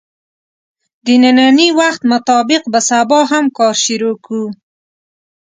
[1.05, 4.47] د نني وخت مطابق به سبا هم کار شروع کوو